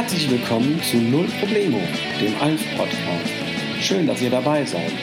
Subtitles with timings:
[0.00, 1.78] Herzlich willkommen zu Null Problemo,
[2.18, 3.82] dem Alf-Podcast.
[3.82, 4.94] Schön, dass ihr dabei seid.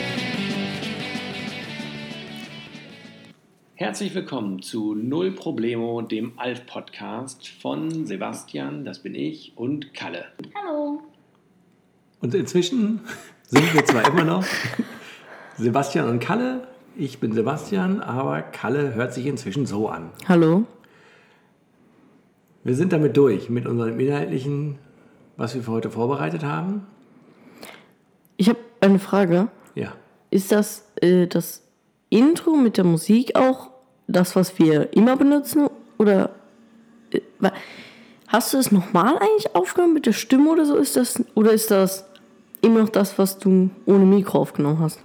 [3.76, 10.24] Herzlich willkommen zu Null Problemo, dem Alf-Podcast von Sebastian, das bin ich, und Kalle.
[10.60, 11.00] Hallo.
[12.20, 12.98] Und inzwischen
[13.44, 14.44] sind wir zwar immer noch
[15.58, 16.66] Sebastian und Kalle.
[16.96, 20.10] Ich bin Sebastian, aber Kalle hört sich inzwischen so an.
[20.26, 20.64] Hallo.
[22.64, 24.80] Wir sind damit durch mit unserem inhaltlichen,
[25.38, 26.86] was wir für heute vorbereitet haben.
[28.36, 29.48] Ich habe eine Frage.
[29.74, 29.94] Ja.
[30.30, 31.62] Ist das äh, das
[32.10, 33.70] Intro mit der Musik auch
[34.08, 35.68] das, was wir immer benutzen?
[35.96, 36.30] Oder
[37.12, 37.20] äh,
[38.26, 40.76] hast du es nochmal eigentlich aufgenommen mit der Stimme oder so?
[40.76, 42.04] Ist das oder ist das
[42.60, 45.00] immer noch das, was du ohne Mikro aufgenommen hast?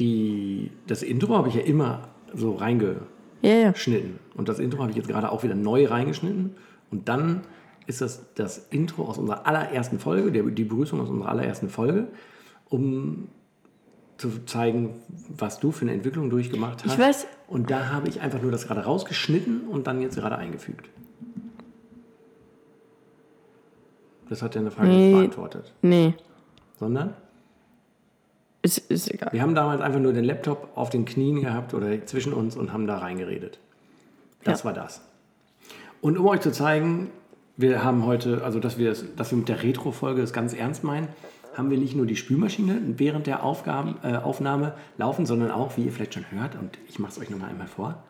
[0.00, 3.06] Die, das Intro habe ich ja immer so reingeschnitten.
[3.42, 3.74] Ja, ja.
[4.34, 6.56] Und das Intro habe ich jetzt gerade auch wieder neu reingeschnitten.
[6.90, 7.42] Und dann
[7.90, 12.06] ist das das Intro aus unserer allerersten Folge, der, die Begrüßung aus unserer allerersten Folge,
[12.70, 13.28] um
[14.16, 14.94] zu zeigen,
[15.36, 16.94] was du für eine Entwicklung durchgemacht hast.
[16.94, 20.36] Ich weiß- Und da habe ich einfach nur das gerade rausgeschnitten und dann jetzt gerade
[20.36, 20.88] eingefügt.
[24.28, 25.06] Das hat deine Frage Nee.
[25.08, 25.72] nicht beantwortet.
[25.82, 26.14] Nee,
[26.78, 27.14] Sondern?
[28.62, 29.32] ist, ist egal.
[29.32, 32.72] Wir haben damals einfach nur den Laptop auf den Knien gehabt oder zwischen uns und
[32.72, 33.58] haben da reingeredet.
[34.44, 34.66] Das Ja.
[34.66, 35.00] war das.
[36.00, 37.10] Und um euch zu zeigen,
[37.60, 41.08] wir haben heute, also dass wir, dass wir mit der Retro-Folge es ganz ernst meinen,
[41.56, 45.84] haben wir nicht nur die Spülmaschine während der Aufgaben, äh, Aufnahme laufen, sondern auch, wie
[45.84, 48.02] ihr vielleicht schon hört, und ich mache es euch nochmal einmal vor.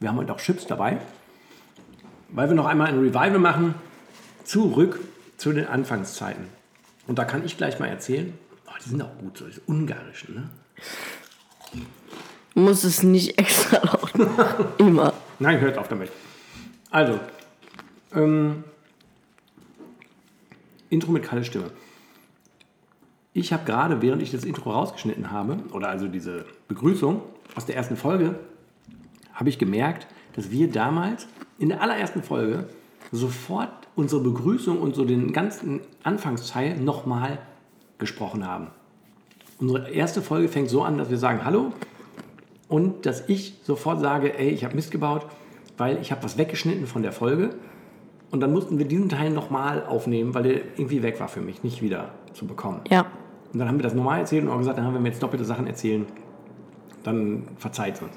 [0.00, 0.98] Wir haben heute auch Chips dabei,
[2.30, 3.74] weil wir noch einmal ein Revival machen,
[4.42, 5.00] zurück
[5.38, 6.44] zu den Anfangszeiten.
[7.06, 8.34] Und da kann ich gleich mal erzählen,
[8.66, 10.50] oh, die sind auch gut, so diese ungarischen, ne?
[12.54, 14.66] Du musst es nicht extra laut machen.
[14.78, 15.14] Immer.
[15.38, 16.10] Nein, hört auf damit.
[16.94, 17.18] Also,
[18.14, 18.62] ähm,
[20.90, 21.72] Intro mit Kalle Stimme.
[23.32, 27.20] Ich habe gerade, während ich das Intro rausgeschnitten habe, oder also diese Begrüßung
[27.56, 28.38] aus der ersten Folge,
[29.32, 31.26] habe ich gemerkt, dass wir damals
[31.58, 32.68] in der allerersten Folge
[33.10, 37.40] sofort unsere Begrüßung und so den ganzen Anfangsteil nochmal
[37.98, 38.68] gesprochen haben.
[39.58, 41.72] Unsere erste Folge fängt so an, dass wir sagen Hallo
[42.68, 45.26] und dass ich sofort sage, ey, ich habe Mist gebaut,
[45.76, 47.50] weil ich habe was weggeschnitten von der Folge
[48.30, 51.62] und dann mussten wir diesen Teil nochmal aufnehmen, weil der irgendwie weg war für mich,
[51.62, 52.80] nicht wieder zu bekommen.
[52.90, 53.06] Ja.
[53.52, 55.44] Und dann haben wir das nochmal erzählt und auch gesagt, dann haben wir jetzt doppelte
[55.44, 56.06] Sachen erzählen,
[57.04, 58.12] dann verzeiht uns.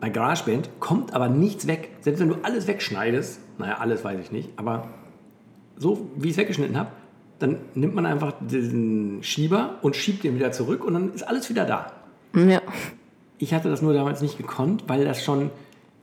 [0.00, 1.90] Bei GarageBand kommt aber nichts weg.
[2.00, 4.88] Selbst wenn du alles wegschneidest, naja, alles weiß ich nicht, aber
[5.76, 6.90] so wie ich es weggeschnitten habe,
[7.38, 11.50] dann nimmt man einfach diesen Schieber und schiebt den wieder zurück und dann ist alles
[11.50, 11.92] wieder da.
[12.34, 12.60] Ja.
[13.38, 15.50] Ich hatte das nur damals nicht gekonnt, weil das schon,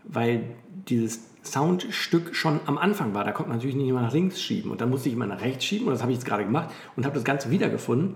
[0.07, 0.43] weil
[0.87, 3.23] dieses Soundstück schon am Anfang war.
[3.23, 4.71] Da konnte man natürlich nicht immer nach links schieben.
[4.71, 6.69] Und dann musste ich immer nach rechts schieben und das habe ich jetzt gerade gemacht
[6.95, 8.15] und habe das Ganze wiedergefunden.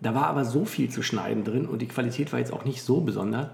[0.00, 2.82] Da war aber so viel zu schneiden drin und die Qualität war jetzt auch nicht
[2.82, 3.48] so besonders.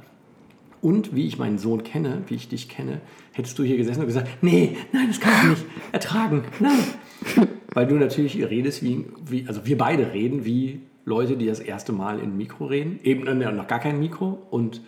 [0.81, 3.01] Und wie ich meinen Sohn kenne, wie ich dich kenne,
[3.33, 7.49] hättest du hier gesessen und gesagt, nee, nein, das kann ich nicht ertragen, nein.
[7.73, 11.93] Weil du natürlich redest wie, wie, also wir beide reden wie Leute, die das erste
[11.93, 13.01] Mal in ein Mikro reden.
[13.03, 14.83] Eben äh, noch gar kein Mikro und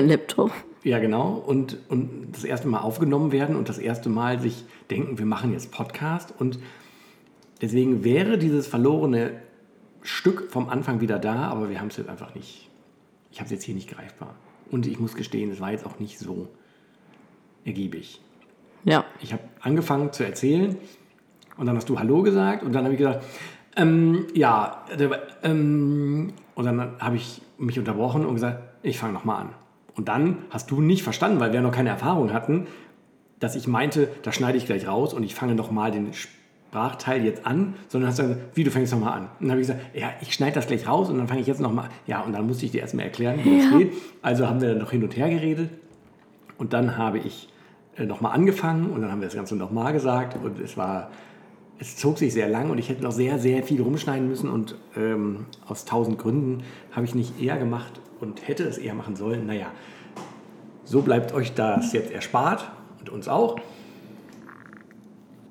[0.00, 0.52] Laptop.
[0.84, 1.34] Ja, genau.
[1.34, 5.52] Und, und das erste Mal aufgenommen werden und das erste Mal sich denken, wir machen
[5.52, 6.34] jetzt Podcast.
[6.36, 6.58] Und
[7.60, 9.40] deswegen wäre dieses verlorene
[10.02, 12.68] Stück vom Anfang wieder da, aber wir haben es jetzt einfach nicht.
[13.30, 14.34] Ich habe es jetzt hier nicht greifbar.
[14.70, 16.48] Und ich muss gestehen, es war jetzt auch nicht so
[17.64, 18.20] ergiebig.
[18.84, 19.04] Ja.
[19.20, 20.76] Ich habe angefangen zu erzählen
[21.56, 23.24] und dann hast du Hallo gesagt und dann habe ich gesagt,
[23.76, 25.08] ähm, ja, äh,
[25.44, 29.50] ähm, und dann habe ich mich unterbrochen und gesagt, ich fange nochmal an.
[29.96, 32.66] Und dann hast du nicht verstanden, weil wir noch keine Erfahrung hatten,
[33.40, 37.44] dass ich meinte, da schneide ich gleich raus und ich fange nochmal den Sprachteil jetzt
[37.46, 39.22] an, sondern hast du gesagt, wie, du fängst nochmal an.
[39.24, 41.46] Und dann habe ich gesagt, ja, ich schneide das gleich raus und dann fange ich
[41.46, 41.90] jetzt nochmal an.
[42.06, 43.78] Ja, und dann musste ich dir erstmal erklären, wie das Ja.
[43.78, 43.92] geht.
[44.22, 45.70] Also haben wir dann noch hin und her geredet
[46.56, 47.48] und dann habe ich
[47.98, 51.10] nochmal angefangen und dann haben wir das Ganze nochmal gesagt und es war,
[51.82, 54.76] es zog sich sehr lang und ich hätte noch sehr, sehr viel rumschneiden müssen und
[54.96, 56.62] ähm, aus tausend Gründen
[56.92, 59.46] habe ich nicht eher gemacht und hätte es eher machen sollen.
[59.46, 59.66] Naja,
[60.84, 62.70] so bleibt euch das jetzt erspart
[63.00, 63.56] und uns auch.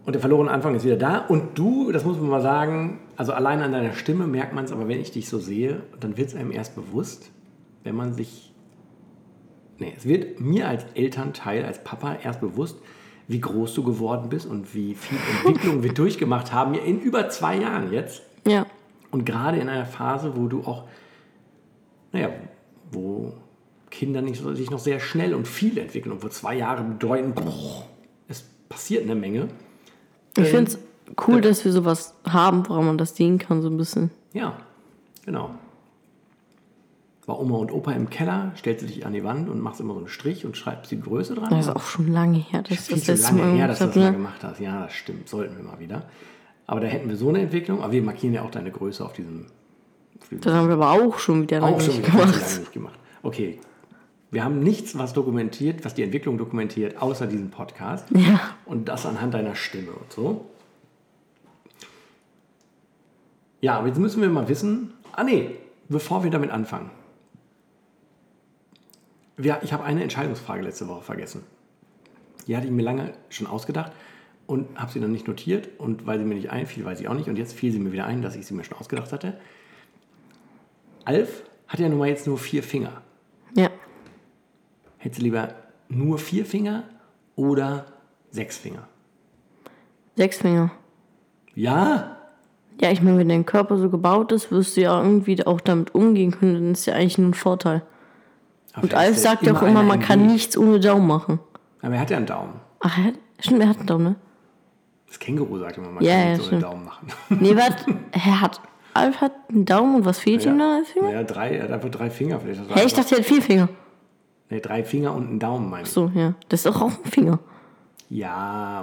[0.06, 1.18] Und der verlorene Anfang ist wieder da.
[1.18, 4.72] Und du, das muss man mal sagen, also allein an deiner Stimme merkt man es,
[4.72, 7.30] aber wenn ich dich so sehe, dann wird es einem erst bewusst,
[7.84, 8.54] wenn man sich.
[9.80, 12.77] Nee, es wird mir als Elternteil, als Papa erst bewusst,
[13.31, 17.57] wie groß du geworden bist und wie viel Entwicklung wir durchgemacht haben, in über zwei
[17.57, 18.22] Jahren jetzt.
[18.45, 18.66] Ja.
[19.12, 20.86] Und gerade in einer Phase, wo du auch,
[22.12, 22.30] naja,
[22.92, 23.33] wo
[23.89, 27.33] Kinder nicht so, sich noch sehr schnell und viel entwickeln und wo zwei Jahre bedeuten,
[27.33, 27.86] boah,
[28.69, 29.50] passiert eine Menge.
[30.38, 30.80] Ich finde es
[31.27, 34.12] cool, dass wir sowas haben, woran man das sehen kann, so ein bisschen.
[34.34, 34.56] Ja,
[35.25, 35.51] genau.
[37.31, 39.94] War Oma und Opa im Keller, stellst du dich an die Wand und machst immer
[39.94, 41.50] so einen Strich und schreibst die Größe dran.
[41.50, 42.62] Das ist auch schon lange her.
[42.62, 44.60] Das zu das letzte lange her, dass du das gemacht mal gemacht hast.
[44.60, 45.30] Ja, das stimmt.
[45.30, 46.04] Sollten wir mal wieder.
[46.68, 47.81] Aber da hätten wir so eine Entwicklung.
[47.81, 49.45] Aber wir markieren ja auch deine Größe auf diesem.
[50.19, 52.42] Auf diesem Das haben wir aber auch schon wieder lange auch schon nicht wieder gemacht.
[52.42, 53.00] lange nicht gemacht.
[53.24, 53.60] Okay.
[54.30, 58.07] Wir haben nichts, was dokumentiert, was die Entwicklung dokumentiert, außer diesen Podcast.
[58.12, 58.42] Ja.
[58.66, 60.50] Und das anhand deiner Stimme und so.
[63.62, 64.94] Ja, aber jetzt müssen wir mal wissen.
[65.13, 65.51] Ah, nee,
[65.88, 66.89] bevor wir damit anfangen.
[69.44, 71.44] Wir, ich habe eine Entscheidungsfrage letzte Woche vergessen.
[72.48, 73.92] Die hatte ich mir lange schon ausgedacht
[74.48, 75.70] und habe sie dann nicht notiert.
[75.78, 77.30] Und weil sie mir nicht einfiel, weiß ich auch nicht.
[77.30, 79.40] Und jetzt fiel sie mir wieder ein, dass ich sie mir schon ausgedacht hatte.
[81.06, 83.02] Alf hat ja nun mal jetzt nur vier Finger.
[83.56, 83.70] Ja.
[84.98, 85.56] Hättest du lieber
[85.90, 86.84] nur vier Finger
[87.36, 87.86] oder
[88.30, 88.88] sechs Finger?
[90.16, 90.72] Sechs Finger.
[91.56, 92.18] Ja,
[92.82, 95.94] Ja, ich meine, wenn dein Körper so gebaut ist, wirst du ja irgendwie auch damit
[95.94, 96.54] umgehen können.
[96.56, 97.84] Dann ist ja eigentlich nur ein Vorteil.
[98.74, 101.40] Aber Und Alf ja sagt ja auch immer, man kann nichts ohne Daumen machen.
[101.82, 102.54] Aber er hat ja einen Daumen.
[102.80, 104.16] Ach, er hat, stimmt, er hat einen Daumen, ne?
[105.08, 106.62] Das Känguru sagt immer, man Ja, kann ja, nicht so einen.
[106.62, 107.08] Daumen machen.
[107.30, 108.62] Nee, warte, er hat,
[108.94, 111.12] Alf hat einen Daumen und was fehlt ihm da als Finger?
[111.12, 112.40] Ja, drei, er hat einfach drei Finger.
[112.40, 113.70] Vielleicht Hä, ich einfach- dachte, er hat vier Finger.
[114.50, 115.90] nee, drei Finger und einen Daumen, meine ich.
[115.90, 116.34] So, ja.
[116.50, 117.40] Das ist doch auch ein Finger.
[118.10, 118.34] Ja,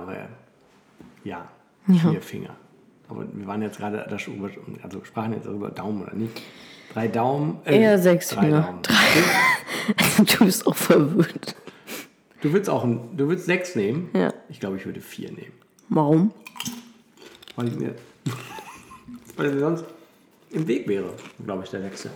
[0.02, 0.14] aber
[1.24, 1.46] ja,
[1.86, 2.10] Ja.
[2.10, 2.50] vier Finger.
[3.08, 6.42] Aber wir waren jetzt gerade, also sprachen jetzt darüber Daumen oder nicht.
[6.92, 7.58] Drei Daumen.
[7.64, 8.60] äh, Eher sechs drei Finger.
[8.62, 8.82] Daumen.
[10.38, 11.56] du bist auch verwirrt.
[12.40, 14.10] Du willst auch, ein, du willst sechs nehmen?
[14.14, 14.32] Ja.
[14.48, 15.52] Ich glaube, ich würde vier nehmen.
[15.88, 16.32] Warum?
[17.56, 17.94] Weil ich mir,
[19.36, 19.84] weil er sonst
[20.50, 21.12] im Weg wäre,
[21.44, 22.10] glaube ich, der sechste.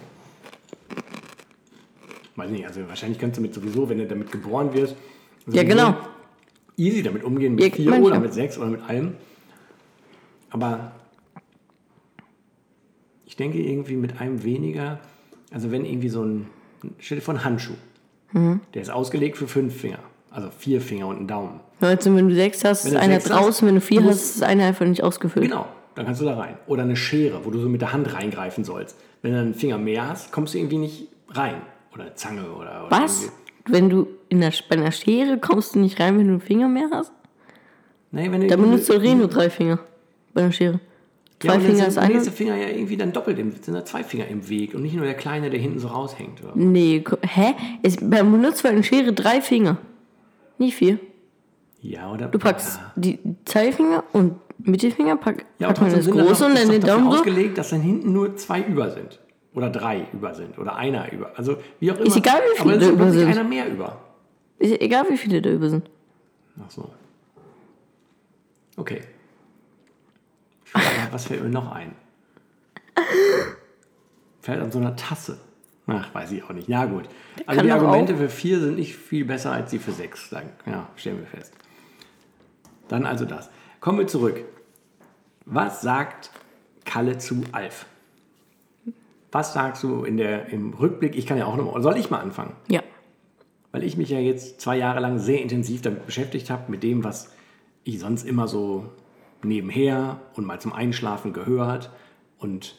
[2.37, 4.97] Weiß nicht, also wahrscheinlich kannst du mit sowieso, wenn du damit geboren wirst,
[5.49, 5.97] Ja, genau.
[6.77, 8.05] easy damit umgehen, mit Ja, vier manche.
[8.07, 9.15] oder mit sechs oder mit allem.
[10.51, 10.93] Aber
[13.27, 15.01] ich denke irgendwie mit einem weniger,
[15.51, 16.47] also wenn irgendwie so ein,
[16.99, 17.75] stell dir vor, ein Handschuh,
[18.33, 18.61] Mhm.
[18.75, 19.99] der ist ausgelegt für fünf Finger,
[20.31, 21.61] also vier Finger und einen Daumen.
[21.81, 23.67] Also, wenn du sechs hast, ist einer draußen.
[23.67, 25.47] Wenn du vier hast, ist einer einfach nicht ausgefüllt.
[25.51, 26.57] Genau, dann kannst du da rein.
[26.67, 28.97] Oder eine Schere, wo du so mit der Hand reingreifen sollst.
[29.23, 31.57] Wenn du einen Finger mehr hast, kommst du irgendwie nicht rein.
[31.93, 33.23] Oder eine Zange oder, oder Was?
[33.25, 33.37] irgendwie-
[33.73, 36.69] Wenn du in der, bei einer Schere kommst du nicht rein, wenn du einen Finger
[36.69, 37.13] mehr hast?
[38.11, 39.79] Nee, wenn du Dann benutzt du nur drei Finger
[40.35, 40.81] bei einer Schere.
[41.43, 42.15] Ja, Zwei dann Finger ist der einer.
[42.15, 44.95] nächste Finger ja irgendwie dann doppelt, im, sind da zwei Finger im Weg und nicht
[44.95, 46.43] nur der kleine, der hinten so raushängt.
[46.43, 46.53] Oder?
[46.55, 47.55] Nee, hä?
[47.83, 49.79] Es, man benutzt bei einer Schere drei Finger.
[50.59, 50.99] Nicht vier.
[51.81, 52.29] Ja, oder?
[52.29, 56.69] Du packst Ja, die Zeigefinger und Mittelfinger, pack, ja packt man das große und dann
[56.71, 57.19] den Daumen so.
[57.19, 59.19] ausgelegt, dass dann hinten nur zwei über sind.
[59.55, 60.59] Oder drei über sind.
[60.59, 61.33] Oder einer über.
[61.37, 62.07] Also wie auch immer.
[62.07, 63.29] Ist egal, wie viele da über sind.
[63.29, 63.99] einer mehr über.
[64.59, 65.91] Ist ja egal, wie viele da über sind.
[66.65, 66.89] Ach so.
[68.77, 69.01] Okay.
[70.73, 71.95] Aber was fällt mir noch ein?
[74.41, 75.39] Fällt an so einer Tasse.
[75.87, 76.69] Ach, weiß ich auch nicht.
[76.69, 77.09] Ja, gut.
[77.47, 80.31] Also Kann die Argumente für vier sind nicht viel besser als die für sechs.
[80.31, 81.53] Dann, ja, stellen wir fest.
[82.89, 83.51] Dann also das.
[83.81, 84.45] Kommen wir zurück.
[85.45, 86.31] Was sagt
[86.85, 87.87] Kalle zu Alf?
[89.33, 91.17] Was sagst du in der, im Rückblick?
[91.17, 91.83] Ich kann ja auch noch mal.
[91.83, 92.55] Soll ich mal anfangen?
[92.69, 92.83] Ja.
[93.73, 97.03] weil ich mich ja jetzt zwei Jahre lang sehr intensiv damit beschäftigt habe, mit dem,
[97.05, 97.33] was
[97.85, 98.87] ich sonst immer so
[99.45, 101.91] nebenher und mal zum Einschlafen gehört
[102.39, 102.77] und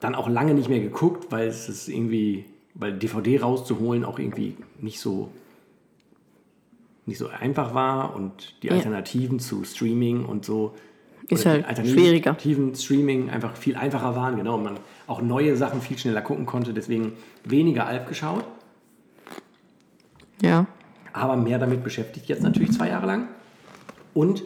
[0.00, 2.44] dann auch lange nicht mehr geguckt, weil es ist irgendwie,
[2.74, 5.30] weil DVD rauszuholen auch irgendwie nicht so
[7.06, 8.74] nicht so einfach war und die Ja.
[8.74, 10.74] Alternativen zu Streaming und so
[11.28, 12.74] Ist halt die Alternativen schwieriger.
[12.74, 16.72] Streaming einfach viel einfacher waren, genau, und man auch neue Sachen viel schneller gucken konnte,
[16.72, 17.12] deswegen
[17.44, 18.44] weniger Alf geschaut
[20.40, 20.66] Ja.
[21.12, 23.28] aber mehr damit beschäftigt, jetzt natürlich zwei Jahre lang.
[24.14, 24.42] Und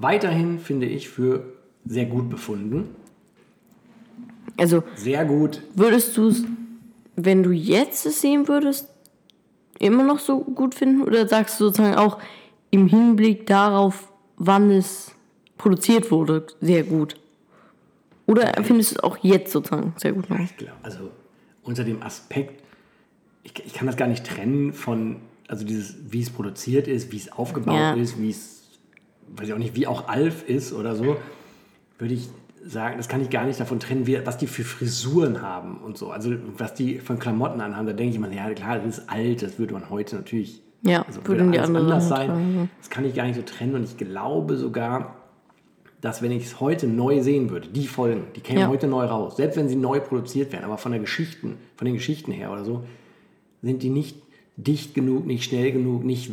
[0.00, 1.44] weiterhin finde ich für
[1.84, 2.94] sehr gut befunden.
[4.56, 5.62] Also Sehr gut.
[5.74, 6.44] würdest du es,
[7.16, 8.88] wenn du jetzt es sehen würdest,
[9.78, 11.02] immer noch so gut finden?
[11.02, 12.18] Oder sagst du sozusagen auch
[12.70, 15.12] im Hinblick darauf, wann es
[15.56, 17.16] produziert wurde, sehr gut?
[18.26, 20.28] Oder findest du es auch jetzt sozusagen sehr gut?
[20.30, 20.38] noch?
[20.38, 21.10] Ich glaub, also
[21.62, 22.62] unter dem Aspekt,
[23.42, 25.16] ich, ich kann das gar nicht trennen von,
[25.48, 27.92] also dieses, wie es produziert ist, wie es aufgebaut Ja.
[27.94, 28.59] ist, wie es,
[29.36, 31.16] weiß ich auch nicht, wie auch Alf ist oder so,
[31.98, 32.28] würde ich
[32.64, 35.96] sagen, das kann ich gar nicht davon trennen, wie, was die für Frisuren haben und
[35.96, 36.10] so.
[36.10, 39.42] Also was die von Klamotten anhaben, da denke ich immer, ja klar, das ist alt,
[39.42, 42.28] das würde man heute natürlich Ja, also würde die anderen anders sein.
[42.28, 45.16] tragen, Das kann ich gar nicht so trennen und ich glaube sogar,
[46.02, 48.68] dass wenn ich es heute neu sehen würde, die Folgen, die kämen Ja.
[48.68, 51.94] heute neu raus, selbst wenn sie neu produziert werden, aber von der Geschichten, von den
[51.94, 52.84] Geschichten her oder so,
[53.62, 54.16] sind die nicht
[54.56, 56.32] dicht genug, nicht schnell genug, nicht,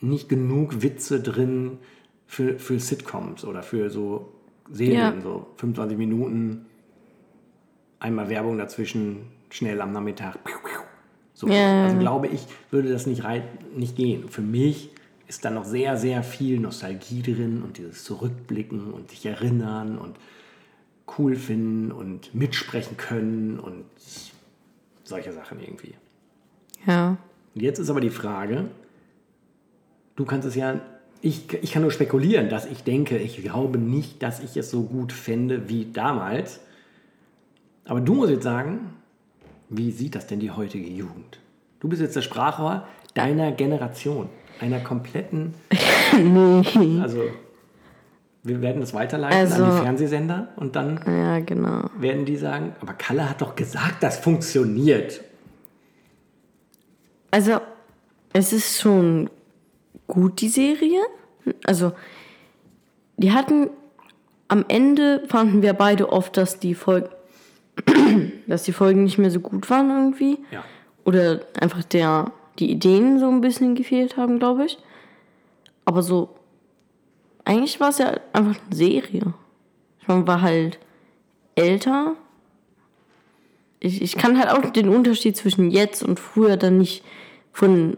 [0.00, 1.78] nicht genug Witze drin
[2.26, 4.32] für, für Sitcoms oder für so
[4.70, 5.20] Serien, Ja.
[5.22, 6.66] so 25 Minuten,
[8.00, 10.38] einmal Werbung dazwischen, schnell am Nachmittag.
[11.34, 14.28] So, Ja, also glaube ich, würde das nicht, rei- nicht gehen.
[14.28, 14.90] Für mich
[15.26, 20.16] ist da noch sehr, sehr viel Nostalgie drin und dieses Zurückblicken und sich erinnern und
[21.18, 23.84] cool finden und mitsprechen können und
[25.02, 25.94] solche Sachen irgendwie.
[26.86, 27.16] Ja.
[27.54, 28.66] Jetzt ist aber die Frage,
[30.16, 30.80] du kannst es ja,
[31.24, 34.82] ich, ich kann nur spekulieren, dass ich denke, ich glaube nicht, dass ich es so
[34.82, 36.60] gut fände wie damals.
[37.86, 38.90] Aber du musst jetzt sagen,
[39.70, 41.38] wie sieht das denn die heutige Jugend?
[41.80, 44.28] Du bist jetzt das Sprachrohr deiner Generation,
[44.60, 45.54] einer kompletten,
[47.02, 47.22] also
[48.42, 51.88] wir werden das weiterleiten an Also- die Fernsehsender und dann Ja, genau.
[51.98, 55.22] werden die sagen, aber Kalle hat doch gesagt, das funktioniert.
[57.30, 57.60] Also,
[58.32, 59.30] es ist schon
[60.06, 61.00] gut, die Serie.
[61.64, 61.92] Also,
[63.16, 63.70] die hatten
[64.48, 67.08] am Ende fanden wir beide oft, dass die Folgen,
[68.46, 70.38] dass die Folgen nicht mehr so gut waren irgendwie.
[70.50, 70.64] Ja.
[71.04, 74.78] Oder einfach der, die Ideen so ein bisschen gefehlt haben, glaube ich.
[75.84, 76.30] Aber so,
[77.44, 79.34] eigentlich war es ja einfach eine Serie.
[80.06, 80.78] Man war halt
[81.54, 82.14] älter.
[83.80, 87.04] Ich, ich kann halt auch den Unterschied zwischen jetzt und früher dann nicht
[87.52, 87.96] von,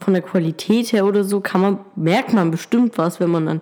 [0.00, 3.60] von der Qualität her oder so, kann man, merkt man bestimmt was, wenn man dann,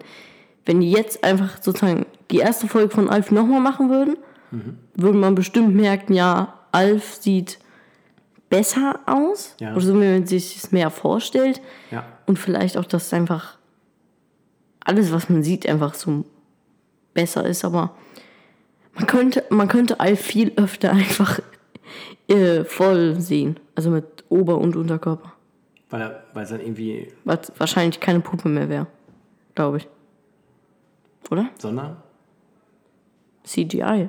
[0.66, 4.16] wenn die jetzt einfach sozusagen die erste Folge von Alf nochmal machen würden,
[4.94, 7.58] würde man bestimmt merken, ja, Alf sieht
[8.48, 9.54] besser aus.
[9.60, 9.72] Ja.
[9.72, 11.60] Oder so, wenn man sich es mehr vorstellt.
[11.90, 12.04] Ja.
[12.26, 13.58] Und vielleicht auch, dass einfach
[14.80, 16.24] alles, was man sieht, einfach so
[17.14, 17.64] besser ist.
[17.64, 17.96] Aber
[18.94, 21.40] man könnte, man könnte Alf viel öfter einfach
[22.28, 23.58] äh, voll sehen.
[23.74, 25.33] Also mit Ober- und Unterkörper.
[25.94, 28.88] Weil, er, weil es dann irgendwie, Was wahrscheinlich keine Puppe mehr wäre.
[29.54, 29.88] Glaube ich.
[31.30, 31.50] Oder?
[31.56, 31.98] sondern
[33.44, 34.08] CGI.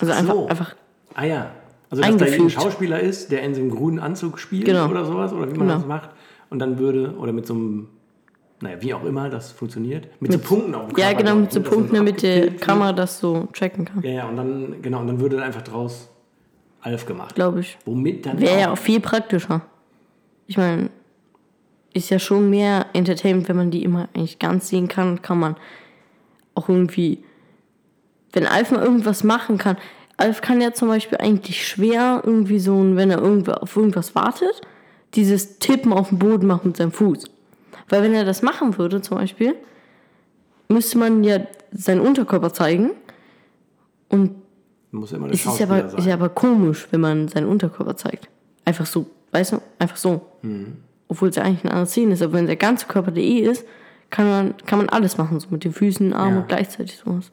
[0.00, 0.46] Also Ach einfach, so.
[0.46, 0.74] einfach.
[1.12, 1.50] Ah ja.
[1.90, 2.48] Also, dass da ein.
[2.48, 4.88] Schauspieler ist, der in so einem grünen Anzug spielt Genau.
[4.88, 5.74] oder sowas, oder wie man Genau.
[5.74, 6.08] das macht.
[6.48, 7.88] Und dann würde, oder mit so einem,
[8.62, 11.52] naja, wie auch immer das funktioniert, mit, so Punkten auf dem Ja, Cover genau, mit
[11.52, 12.52] so ne, Punkten, damit die.
[12.58, 14.00] Kamera das so tracken kann.
[14.02, 16.08] Ja, ja, und dann, genau, und dann würde dann einfach draus
[16.80, 17.34] Alf gemacht.
[17.34, 17.76] Glaube ich.
[17.84, 19.60] Womit dann Wäre ja auch viel praktischer.
[20.46, 20.90] Ich meine,
[21.92, 25.56] ist ja schon mehr Entertainment, wenn man die immer eigentlich ganz sehen kann, kann man
[26.54, 27.22] auch irgendwie,
[28.32, 29.76] wenn Alf mal irgendwas machen kann.
[30.16, 33.22] Alf kann ja zum Beispiel eigentlich schwer irgendwie so, ein- wenn er
[33.62, 34.60] auf irgendwas wartet,
[35.14, 37.24] dieses Tippen auf den Boden machen mit seinem Fuß.
[37.88, 39.54] Weil wenn er das machen würde zum Beispiel,
[40.68, 41.38] müsste man ja
[41.72, 42.90] seinen Unterkörper zeigen
[44.08, 44.34] und
[44.90, 48.28] muss immer es ist aber, ist ja aber komisch, wenn man seinen Unterkörper zeigt.
[48.64, 50.22] Einfach so, weißt du, einfach so.
[50.42, 50.78] Mhm.
[51.08, 53.40] Obwohl es ja eigentlich eine andere Szene ist, aber wenn der ganze Körper der eh
[53.40, 53.66] ist,
[54.10, 56.40] kann man, kann man alles machen, so mit den Füßen, Armen Ja.
[56.40, 57.30] und gleichzeitig sowas.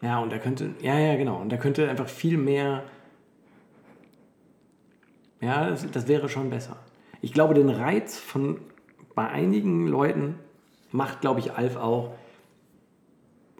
[0.00, 1.38] Ja, und er könnte, ja, ja, genau.
[1.40, 2.84] Und er könnte einfach viel mehr.
[5.40, 6.76] Ja, das, das wäre schon besser.
[7.20, 8.60] Ich glaube, den Reiz von
[9.14, 10.36] bei einigen Leuten
[10.92, 12.12] macht, glaube ich, Alf auch,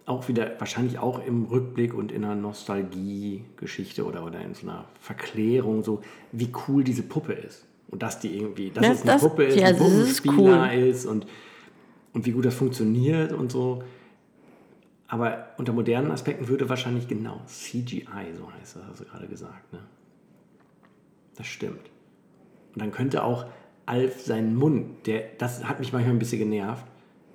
[0.09, 4.85] auch wieder, wahrscheinlich auch im Rückblick und in einer Nostalgie-Geschichte oder, oder in so einer
[5.01, 6.01] Verklärung, so
[6.33, 7.65] wie cool diese Puppe ist.
[7.89, 10.23] Und dass die irgendwie, dass Ja, es eine das- Puppe ist, ja, ein das ist
[10.23, 10.79] Puppenspieler cool.
[10.89, 11.27] ist und,
[12.13, 13.83] und wie gut das funktioniert und so.
[15.07, 18.05] Aber unter modernen Aspekten würde wahrscheinlich genau CGI,
[18.37, 19.73] so heißt das, hast du gerade gesagt.
[19.73, 19.79] Ne?
[21.37, 21.81] Das stimmt.
[22.75, 23.47] Und dann könnte auch
[23.87, 26.85] Alf seinen Mund, der, das hat mich manchmal ein bisschen genervt,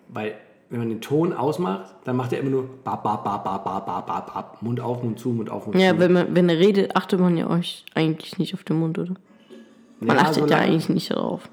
[0.09, 0.35] weil
[0.73, 3.85] wenn man den Ton ausmacht, dann macht er immer nur bap, bap, bap, bap, bap,
[3.85, 5.99] bap, bap, bap, Mund auf, Mund zu, Mund auf, Mund Ja, zu.
[5.99, 9.13] wenn, man, wenn er redet, achtet man ja euch eigentlich nicht auf den Mund, oder?
[9.99, 11.47] Man Ja, achtet ja solange- eigentlich nicht darauf.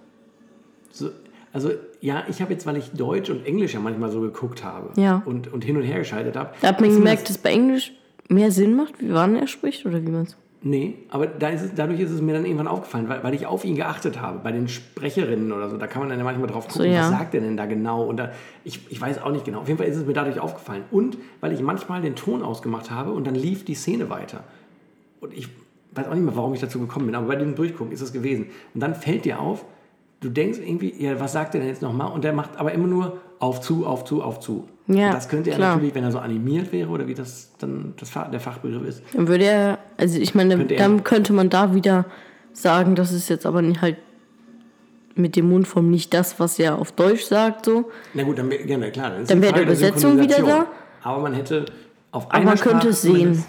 [0.90, 1.10] So,
[1.52, 4.98] also ja, ich habe jetzt, weil ich Deutsch und Englisch ja manchmal so geguckt habe
[4.98, 5.20] Ja.
[5.26, 6.54] und, und hin und her geschaltet habe.
[6.62, 7.92] Da hat man gemerkt, das- dass bei Englisch
[8.30, 10.36] mehr Sinn macht, wie wann er spricht oder wie man es.
[10.62, 13.47] Nee, aber da ist es, dadurch ist es mir dann irgendwann aufgefallen, weil, weil ich
[13.47, 14.40] auf ihn geachtet habe.
[14.40, 17.00] Bei den Sprecherinnen oder so, da kann man dann ja manchmal drauf gucken, So, ja.
[17.00, 18.02] was sagt er denn da genau.
[18.05, 18.31] Und da,
[18.62, 19.61] ich, ich weiß auch nicht genau.
[19.61, 20.85] Auf jeden Fall ist es mir dadurch aufgefallen.
[20.90, 24.45] Und weil ich manchmal den Ton ausgemacht habe und dann lief die Szene weiter.
[25.21, 25.49] Und ich
[25.93, 28.12] weiß auch nicht mehr, warum ich dazu gekommen bin, aber bei dem Durchgucken ist es
[28.12, 28.47] gewesen.
[28.75, 29.64] Und dann fällt dir auf,
[30.21, 32.12] du denkst irgendwie, ja, was sagt er denn jetzt nochmal?
[32.12, 34.69] Und der macht aber immer nur auf zu, auf zu, auf zu.
[34.92, 35.75] Ja, und das könnte er klar.
[35.75, 39.28] natürlich, wenn er so animiert wäre oder wie das dann das, der Fachbegriff ist, Dann
[39.28, 42.06] würde er, also ich meine, Könnte er- dann könnte man da wieder
[42.52, 43.97] sagen, das ist jetzt aber nicht halt
[45.14, 47.90] mit dem Mundform nicht das, was er auf Deutsch sagt, so.
[48.14, 49.11] Na gut, dann wär- gerne, klar.
[49.11, 50.66] Dann, Dann wäre die Übersetzung wieder da.
[51.02, 51.66] Aber man hätte
[52.11, 53.44] auf Aber einer man könnte Sprache es sehen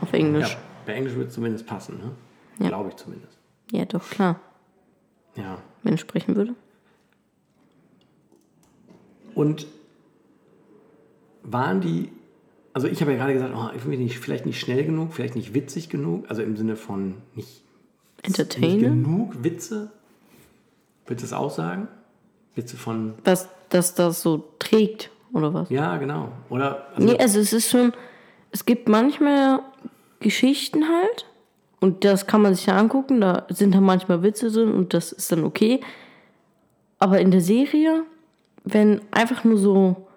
[0.00, 0.50] auf Englisch.
[0.52, 2.10] Ja, bei Englisch würde es zumindest passen, ne?
[2.60, 2.68] Ja.
[2.68, 3.36] Glaube ich zumindest.
[3.72, 4.38] Ja, doch, klar.
[5.36, 5.58] Ja.
[5.82, 6.54] Wenn ich sprechen würde.
[9.34, 9.66] Und
[11.52, 12.10] waren die,
[12.72, 15.36] also ich habe ja gerade gesagt, oh, ich bin nicht, vielleicht nicht schnell genug, vielleicht
[15.36, 17.62] nicht witzig genug, also im Sinne von nicht,
[18.26, 19.90] nicht genug Witze.
[21.06, 21.88] Willst du das auch sagen?
[22.54, 25.70] Witze von, Dass, dass das so trägt, oder was?
[25.70, 26.32] ja, genau.
[26.50, 27.92] Oder, also, Nee, also es ist schon,
[28.50, 29.60] es gibt manchmal
[30.20, 31.26] Geschichten halt
[31.80, 35.12] und das kann man sich ja angucken, da sind dann manchmal Witze drin und das
[35.12, 35.80] ist dann okay.
[36.98, 38.02] Aber in der Serie,
[38.64, 40.07] wenn einfach nur so,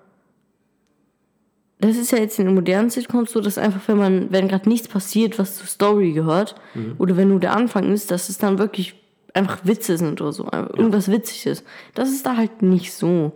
[1.81, 4.69] das ist ja jetzt in den modernen Sitcoms so, dass einfach, wenn man, wenn gerade
[4.69, 6.55] nichts passiert, was zur Story gehört,
[6.99, 8.95] oder wenn nur der Anfang ist, dass es dann wirklich
[9.33, 11.63] einfach Witze sind oder so, einfach irgendwas Witziges.
[11.95, 13.31] Das ist da halt nicht so.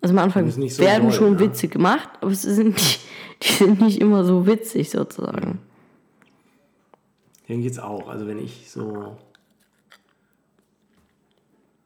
[0.00, 1.40] Also am Anfang so werden doll, schon ne?
[1.40, 3.00] Witze gemacht, aber es sind nicht,
[3.42, 5.60] die sind nicht immer so witzig sozusagen.
[7.46, 8.08] ich jetzt auch.
[8.08, 9.16] Also wenn ich so,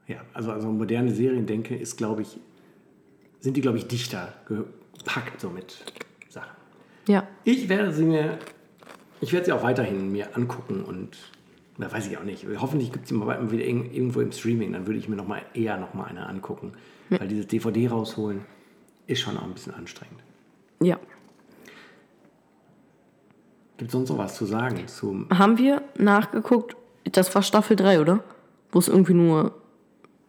[0.09, 2.40] ja, also, also moderne Serien denke, ist, glaube ich,
[3.40, 4.33] sind die, glaube ich, dichter
[5.08, 5.76] gepackt so mit
[6.28, 6.50] Sachen.
[7.06, 7.26] Ja.
[7.44, 8.38] Ich werde sie mir,
[9.20, 11.16] ich werde sie auch weiterhin mir angucken und,
[11.78, 12.46] na, weiß ich auch nicht.
[12.60, 15.26] Hoffentlich gibt es sie mal wieder irg- irgendwo im Streaming, dann würde ich mir noch
[15.26, 16.72] mal eher noch mal eine angucken.
[17.10, 18.42] Weil dieses DVD rausholen
[19.06, 20.20] ist schon auch ein bisschen anstrengend.
[20.82, 20.98] Ja.
[23.78, 26.76] Gibt es sonst noch was zu sagen zum Haben wir nachgeguckt,
[27.12, 28.22] das war Staffel 3, oder?
[28.72, 29.54] Wo es irgendwie nur,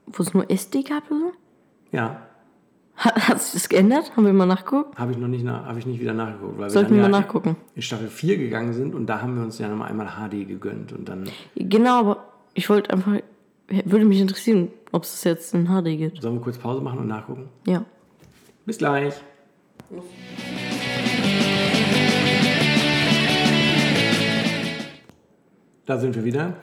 [0.08, 1.32] wo es nur SD gab oder so?
[1.92, 2.29] Ja,
[3.00, 4.12] Hat, hat sich das geändert?
[4.18, 4.98] Haben wir mal nachgeguckt?
[5.00, 6.58] habe ich noch nicht, nach, ich nicht wieder nachgeguckt.
[6.58, 7.56] Weil Sollten wir mal ja nachgucken.
[7.74, 10.46] in Staffel 4 gegangen sind und da haben wir uns ja noch mal einmal HD
[10.46, 13.14] gegönnt und dann Genau, aber ich wollte einfach,
[13.86, 16.22] würde mich interessieren, ob es jetzt in HD gibt.
[16.22, 17.48] sollen wir kurz Pause machen und nachgucken.
[17.66, 17.86] Ja.
[18.66, 19.14] Bis gleich.
[25.86, 26.54] Da sind wir wieder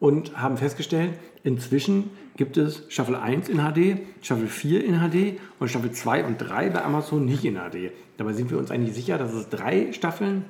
[0.00, 1.12] und haben festgestellt,
[1.44, 6.38] inzwischen gibt es Staffel 1 in HD, Staffel 4 in HD und Staffel 2 und
[6.38, 7.92] 3 bei Amazon nicht in HD.
[8.16, 10.44] Dabei sind wir uns eigentlich sicher, dass es drei Staffeln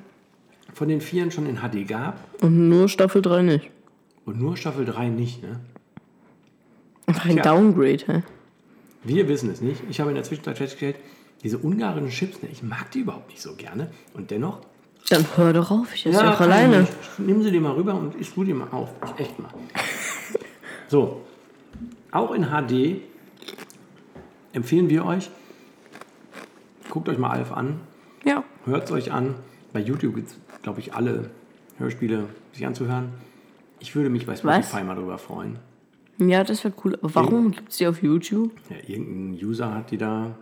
[0.73, 3.69] von den vieren schon in HD gab Und nur Staffel 3 nicht.
[4.25, 5.43] und nur Staffel 3 nicht.
[5.43, 5.59] Ne?
[7.05, 7.43] Einfach ein Tja.
[7.43, 8.23] Downgrade, hä?
[9.03, 9.81] Wir wissen es nicht.
[9.89, 10.95] Ich habe in der Zwischenzeit festgestellt,
[11.43, 13.89] diese ungarischen Chips, ne, ich mag die überhaupt nicht so gerne.
[14.13, 14.61] Und dennoch
[15.09, 16.83] Dann hör doch auf, ich esse Ja, auch kann alleine.
[16.83, 16.89] ich.
[17.19, 18.89] Nimm sie dir mal rüber und ich tu dir mal auf.
[19.17, 19.49] Echt mal.
[20.87, 21.21] So.
[22.11, 23.01] Auch in HD
[24.53, 25.29] empfehlen wir euch,
[26.89, 27.79] guckt euch mal Alf an,
[28.25, 28.43] Ja.
[28.65, 29.35] hört es euch an.
[29.73, 31.29] Bei YouTube gibt es, glaube ich, alle
[31.77, 33.09] Hörspiele sich anzuhören.
[33.79, 35.57] Ich würde mich bei Spotify mal drüber freuen.
[36.17, 36.95] Ja, das wäre cool.
[37.01, 38.51] Aber warum gibt es die auf YouTube?
[38.69, 40.35] Ja, irgendein User hat die da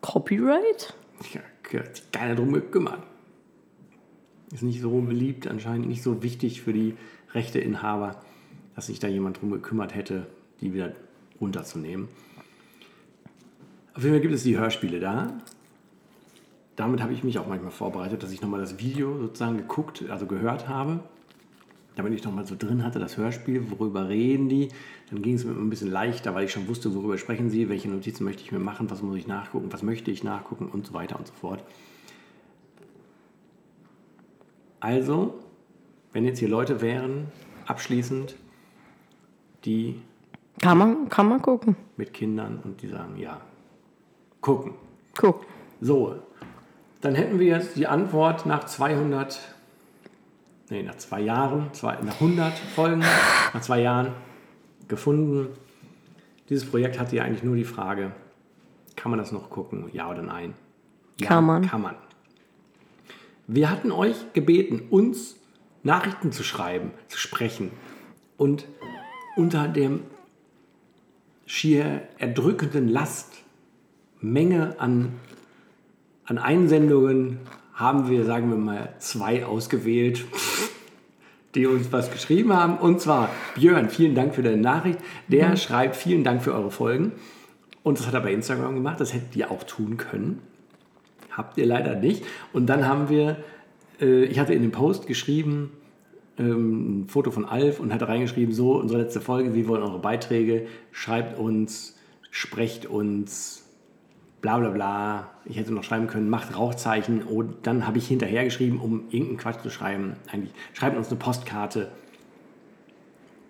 [0.00, 0.94] Copyright?
[1.32, 1.40] ja,
[1.80, 3.00] hat sich keiner drum gekümmert.
[4.52, 6.94] Ist nicht so beliebt, anscheinend nicht so wichtig für die
[7.34, 8.20] Rechteinhaber,
[8.74, 10.26] dass sich da jemand drum gekümmert hätte,
[10.60, 10.92] die wieder
[11.40, 12.08] runterzunehmen.
[13.94, 15.32] Auf jeden Fall gibt es die Hörspiele da.
[16.76, 20.26] Damit habe ich mich auch manchmal vorbereitet, dass ich nochmal das Video sozusagen geguckt, also
[20.26, 21.00] gehört habe.
[21.96, 24.68] Damit ich nochmal so drin hatte, das Hörspiel, worüber reden die.
[25.10, 27.88] Dann ging es mir ein bisschen leichter, weil ich schon wusste, worüber sprechen sie, welche
[27.88, 30.92] Notizen möchte ich mir machen, was muss ich nachgucken, was möchte ich nachgucken und so
[30.92, 31.64] weiter und so fort.
[34.80, 35.34] Also,
[36.12, 37.28] wenn jetzt hier Leute wären,
[37.66, 38.36] abschließend,
[39.64, 40.00] die
[40.60, 41.76] Kann man, kann man gucken.
[41.96, 43.40] mit Kindern und die sagen, ja,
[44.40, 44.74] gucken.
[45.16, 45.44] Guck.
[45.80, 46.16] So,
[47.00, 49.40] dann hätten wir jetzt die Antwort nach 200,
[50.70, 54.12] nee, nach zwei Jahren, zwei, nach 100 Folgen, nach zwei Jahren
[54.88, 55.48] gefunden.
[56.48, 58.12] Dieses Projekt hatte ja eigentlich nur die Frage,
[58.94, 60.54] kann man das noch gucken, ja oder nein?
[61.20, 61.66] Ja, Kann man.
[61.66, 61.94] Kann man.
[63.48, 65.36] Wir hatten euch gebeten, uns
[65.84, 67.70] Nachrichten zu schreiben, zu sprechen
[68.36, 68.66] und
[69.36, 70.00] unter dem
[71.46, 73.32] schier erdrückenden Last
[74.20, 75.12] Menge an,
[76.24, 77.38] an Einsendungen
[77.72, 80.24] haben wir, sagen wir mal, zwei ausgewählt,
[81.54, 82.78] die uns was geschrieben haben.
[82.78, 84.98] Und zwar Björn, vielen Dank für deine Nachricht.
[85.28, 87.12] Der schreibt, vielen Dank für eure Folgen.
[87.84, 88.98] Und das hat er bei Instagram gemacht.
[88.98, 90.42] Das hättet ihr auch tun können.
[91.36, 92.24] Habt ihr leider nicht.
[92.52, 93.36] Und dann haben wir,
[94.00, 95.70] äh, ich hatte in dem Post geschrieben,
[96.38, 99.98] ähm, ein Foto von Alf und hatte reingeschrieben, so, unsere letzte Folge, wie wollen eure
[99.98, 101.96] Beiträge, schreibt uns,
[102.30, 103.64] sprecht uns,
[104.40, 105.30] bla bla bla.
[105.44, 107.22] Ich hätte noch schreiben können, macht Rauchzeichen.
[107.22, 111.18] Und dann habe ich hinterher geschrieben, um irgendeinen Quatsch zu schreiben, eigentlich, schreibt uns eine
[111.18, 111.90] Postkarte.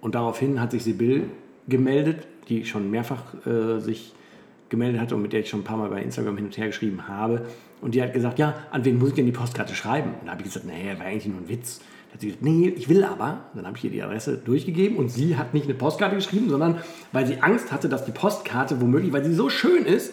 [0.00, 1.30] Und daraufhin hat sich Sibyl
[1.68, 4.14] gemeldet, die schon mehrfach äh, sich
[4.68, 6.66] gemeldet hatte und mit der ich schon ein paar Mal bei Instagram hin und her
[6.66, 7.46] geschrieben habe.
[7.80, 10.10] Und die hat gesagt, ja, an wen muss ich denn die Postkarte schreiben?
[10.20, 11.80] Und da habe ich gesagt, nee, war eigentlich nur ein Witz.
[12.12, 13.44] Hat sie gesagt, nee, ich will aber.
[13.54, 16.78] Dann habe ich ihr die Adresse durchgegeben und sie hat nicht eine Postkarte geschrieben, sondern
[17.12, 20.12] weil sie Angst hatte, dass die Postkarte womöglich, weil sie so schön ist,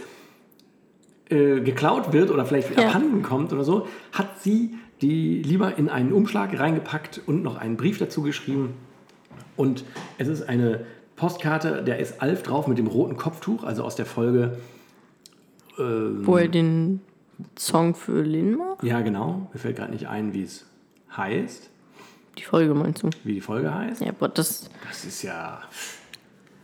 [1.29, 2.87] äh, geklaut wird oder vielleicht Ja.
[2.87, 7.77] abhanden kommt oder so, hat sie die lieber in einen Umschlag reingepackt und noch einen
[7.77, 8.73] Brief dazu geschrieben.
[9.55, 9.83] Und
[10.17, 10.85] es ist eine
[11.23, 14.57] Postkarte, der ist Alf drauf mit dem roten Kopftuch, also aus der Folge,
[15.77, 16.99] Wo er den
[17.57, 18.83] Song für Lin macht?
[18.83, 20.65] ja genau, mir fällt gerade nicht ein, wie es
[21.15, 21.69] heißt,
[22.37, 23.09] Die Folge meinst du?
[23.23, 24.01] wie die Folge heißt.
[24.01, 24.69] Ja, aber das.
[24.85, 25.61] Das ist ja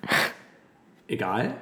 [1.08, 1.54] egal.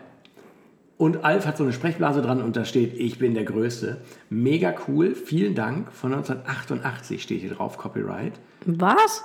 [0.97, 4.01] Und Alf hat so eine Sprechblase dran und da steht, ich bin der Größte.
[4.31, 5.91] Mega cool, vielen Dank.
[5.93, 8.33] Von 1988 steht hier drauf, Copyright.
[8.65, 9.23] Was?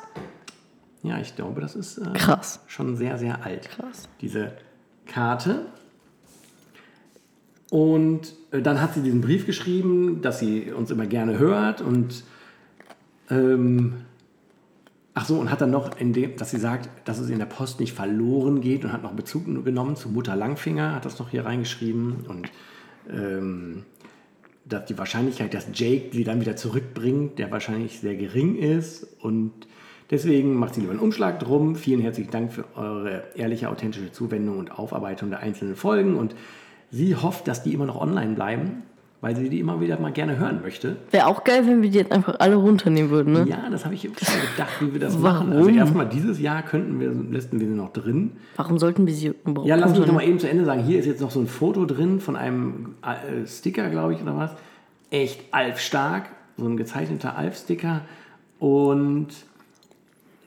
[1.03, 2.61] Ja, ich glaube, das ist äh, Krass.
[2.67, 3.69] schon sehr, sehr alt.
[3.71, 4.09] Krass.
[4.21, 4.53] Diese
[5.07, 5.67] Karte.
[7.71, 12.23] Und äh, dann hat sie diesen Brief geschrieben, dass sie uns immer gerne hört und
[13.31, 13.95] ähm,
[15.15, 17.47] ach so, und hat dann noch, in dem, dass sie sagt, dass es in der
[17.47, 21.31] Post nicht verloren geht und hat noch Bezug genommen zu Mutter Langfinger, hat das noch
[21.31, 22.51] hier reingeschrieben und
[23.11, 23.85] ähm,
[24.65, 29.07] dass die Wahrscheinlichkeit, dass Jake sie dann wieder zurückbringt, der wahrscheinlich sehr gering ist.
[29.21, 29.53] Und
[30.13, 31.75] deswegen macht sie lieber einen Umschlag drum.
[31.75, 36.15] Vielen herzlichen Dank für eure ehrliche, authentische Zuwendung und Aufarbeitung der einzelnen Folgen.
[36.17, 36.37] Und
[36.91, 38.83] sie hofft, dass die immer noch online bleiben,
[39.21, 40.97] weil sie die immer wieder mal gerne hören möchte.
[41.11, 43.47] Wäre auch geil, wenn wir die jetzt einfach alle runternehmen würden, ne?
[43.49, 45.49] Ja, das habe ich schon gedacht, wie wir das Warum?
[45.49, 45.59] machen.
[45.59, 48.33] Also erstmal dieses Jahr könnten wir, lässten wir sie noch drin.
[48.57, 50.15] Warum sollten wir sie überhaupt Ja, lass mich noch runternehmen?
[50.17, 50.83] mal eben zu Ende sagen.
[50.85, 54.37] Hier ist jetzt noch so ein Foto drin von einem äh, Sticker, glaube ich, oder
[54.37, 54.51] was.
[55.11, 56.31] Echt Alf stark.
[56.59, 58.03] So ein gezeichneter Alf-Sticker.
[58.59, 59.29] Und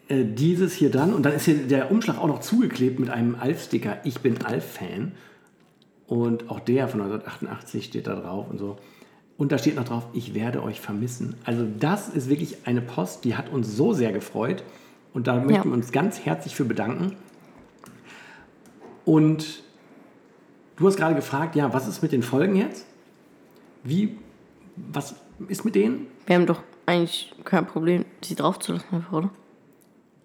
[0.08, 1.14] äh, dieses hier dran.
[1.14, 3.98] Und dann ist hier der Umschlag auch noch zugeklebt mit einem Alf-Sticker.
[4.04, 5.14] Ich bin Alf-Fan.
[6.08, 8.78] Und auch der von 1988 steht da drauf und so.
[9.38, 11.36] Und da steht noch drauf, ich werde euch vermissen.
[11.44, 14.64] Also das ist wirklich eine Post, die hat uns so sehr gefreut.
[15.14, 17.16] Und da möchten wir uns ganz herzlich für bedanken.
[19.04, 19.64] Und
[20.78, 22.86] du hast gerade gefragt, ja, was ist mit den Folgen jetzt?
[23.84, 24.18] Wie,
[24.76, 25.16] was
[25.48, 26.08] ist mit denen?
[26.28, 29.30] Wir haben doch eigentlich kein Problem, sie draufzulassen, einfach,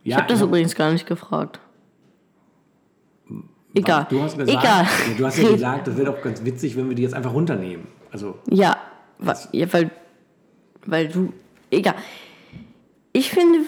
[0.00, 0.04] oder?
[0.04, 1.60] Ich Ja, habe das ja, übrigens gar nicht gefragt.
[3.74, 4.06] Egal.
[4.10, 4.84] Du hast gesagt, Egal.
[4.84, 7.32] Ja, du hast ja gesagt, das wäre doch ganz witzig, wenn wir die jetzt einfach
[7.32, 7.86] runternehmen.
[8.10, 8.76] Also, Ja,
[9.52, 9.90] ja, weil,
[10.86, 11.32] weil du.
[11.70, 11.94] Egal.
[13.12, 13.60] Ich finde,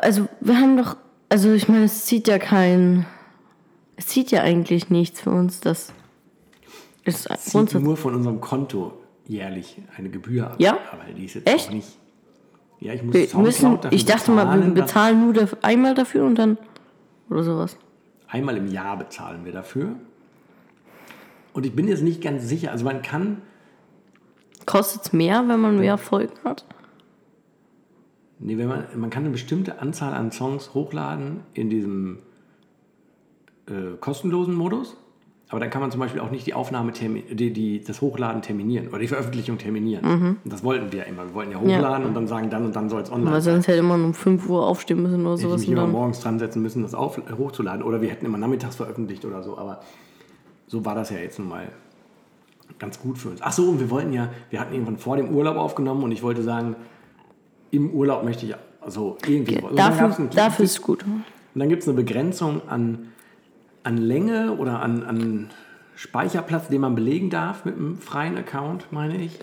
[0.00, 0.96] also wir haben doch,
[1.28, 3.04] also ich meine, es zieht ja kein,
[3.96, 5.92] es zieht ja eigentlich nichts für uns, dass
[7.04, 8.92] es zieht nur von unserem Konto
[9.26, 10.56] jährlich eine Gebühr ab.
[10.58, 10.78] Ja?
[10.92, 11.68] Aber die ist jetzt Echt?
[11.68, 11.98] auch nicht.
[12.80, 16.24] Ja, ich muss Wir Soundcloud müssen, ich dachte mal, wir bezahlen nur dafür, einmal dafür
[16.24, 16.58] und dann
[17.28, 17.76] oder sowas.
[18.28, 19.96] Einmal im Jahr bezahlen wir dafür.
[21.52, 22.70] Und ich bin jetzt nicht ganz sicher.
[22.70, 23.42] Also man kann,
[24.66, 26.64] Kostet es mehr, wenn man mehr Folgen hat?
[28.38, 32.20] nee, wenn man, man kann eine bestimmte Anzahl an Songs hochladen in diesem
[33.66, 34.96] äh, kostenlosen Modus.
[35.50, 38.88] Aber dann kann man zum Beispiel auch nicht die Aufnahme, die, die, das Hochladen terminieren
[38.88, 40.36] oder die Veröffentlichung terminieren.
[40.44, 41.24] Und das wollten wir immer.
[41.26, 43.54] Wir wollten ja hochladen und dann sagen, dann und dann soll es online Weil sein.
[43.54, 45.60] sonst hätte man um 5 Uhr aufstehen müssen oder Hätte ich sowas.
[45.62, 47.82] mich immer morgens dran setzen müssen, das auf, hochzuladen.
[47.82, 49.56] Oder wir hätten immer nachmittags veröffentlicht oder so.
[49.56, 49.80] Aber
[50.66, 51.68] so war das ja jetzt nun mal
[52.78, 53.40] ganz gut für uns.
[53.42, 56.22] Ach so, und wir wollten ja, wir hatten irgendwann vor dem Urlaub aufgenommen und ich
[56.22, 56.76] wollte sagen,
[57.70, 59.54] im Urlaub möchte ich also irgendwie.
[59.54, 61.04] Ja, gab's dafür, dafür ist es gut.
[61.04, 63.08] und dann gibt es eine Begrenzung an,
[63.88, 65.48] an Länge oder an, an
[65.96, 69.38] Speicherplatz, den man belegen darf mit einem freien Account, meine ich.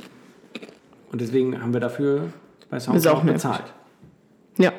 [1.12, 2.28] Und deswegen haben wir dafür
[2.70, 3.34] bei auch Soundcloud nervig.
[3.34, 3.74] bezahlt.
[4.60, 4.72] Ja.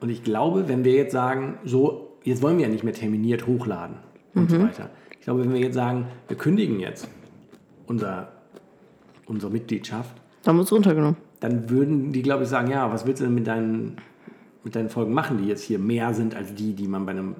[0.00, 3.46] Und ich glaube, wenn wir jetzt sagen, so, jetzt wollen wir ja nicht mehr terminiert
[3.46, 3.96] hochladen
[4.34, 4.90] und so weiter.
[5.18, 7.08] Ich glaube, wenn wir jetzt sagen, wir kündigen jetzt
[7.86, 8.32] unser,
[9.26, 11.16] unsere Mitgliedschaft, Dann wird es runtergenommen.
[11.40, 13.96] dann würden die, glaube ich, sagen, ja, was willst du denn mit deinen,
[14.62, 17.36] mit deinen Folgen machen, die jetzt hier mehr sind als die, die man bei einem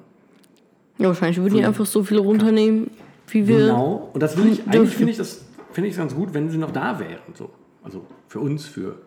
[0.99, 2.91] Ja, wahrscheinlich würden die einfach so viele runternehmen,
[3.29, 3.59] wie wir.
[3.59, 4.11] Genau.
[4.13, 6.71] Und das will ich, eigentlich finde ich das finde ich ganz gut, wenn sie noch
[6.71, 7.19] da wären.
[7.35, 7.51] So.
[7.83, 9.01] Also für uns, für,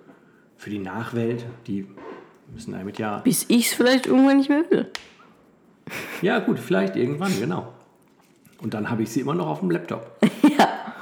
[0.58, 1.88] für die Nachwelt, die
[2.54, 3.20] müssen damit ja.
[3.20, 4.88] Bis ich es vielleicht irgendwann nicht mehr will.
[6.22, 7.74] Ja, gut, vielleicht irgendwann, genau.
[8.62, 10.18] Und dann habe ich sie immer noch auf dem Laptop.
[10.58, 10.94] Ja.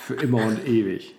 [0.00, 1.14] Für immer und ewig.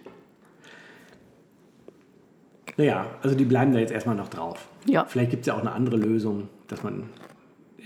[2.75, 4.67] Naja, also die bleiben da jetzt erstmal noch drauf.
[4.85, 5.05] Ja.
[5.05, 7.09] Vielleicht gibt es ja auch eine andere Lösung, dass man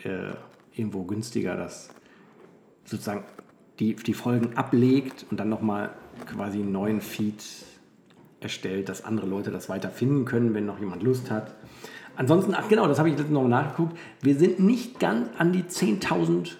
[0.04, 0.32] äh,
[0.76, 1.90] irgendwo günstiger das
[2.86, 3.24] sozusagen
[3.80, 5.92] die, die Folgen ablegt und dann nochmal
[6.28, 7.44] quasi einen neuen Feed
[8.40, 11.56] erstellt, dass andere Leute das weiter finden können, wenn noch jemand Lust hat.
[12.16, 15.64] Ansonsten, ach genau, das habe ich letztens noch nachgeguckt, wir sind nicht ganz an die
[15.64, 16.52] 10.000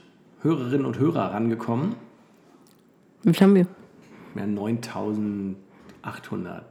[0.42, 1.96] Hörerinnen und Hörer rangekommen.
[3.22, 3.68] Wie viel haben wir?
[4.36, 6.62] Ja, 9.800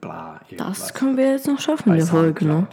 [0.00, 0.40] bla.
[0.48, 0.78] Irgendwas.
[0.78, 2.66] Das können wir jetzt noch schaffen, Bei die Folge, ne?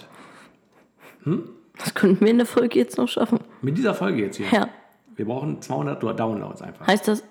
[1.25, 1.58] Soundcloud.
[1.79, 3.39] Das könnten wir in der Folge jetzt noch schaffen.
[3.61, 4.47] Mit dieser Folge jetzt hier.
[4.51, 4.69] Ja.
[5.15, 6.87] Wir brauchen 200 Downloads einfach.
[6.87, 7.23] Heißt das,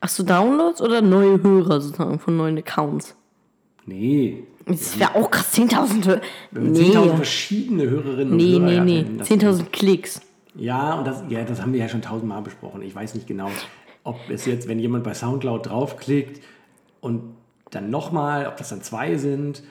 [0.00, 3.16] ach so, Downloads oder neue Hörer sozusagen von neuen Accounts?
[3.86, 4.44] Nee.
[4.66, 6.20] Das wäre auch krass, 10.000 Hörer.
[6.52, 9.18] Nee, wir 10.000 verschiedene Hörerinnen nee, und Hörer nee, nee.
[9.18, 10.20] das- 10.000 Klicks.
[10.54, 12.82] Ja, und das, ja, das haben wir ja schon tausendmal besprochen.
[12.82, 13.50] Ich weiß nicht genau,
[14.04, 16.42] ob es jetzt, wenn jemand bei Soundcloud draufklickt
[17.00, 17.34] und
[17.70, 19.62] dann nochmal, ob das dann zwei sind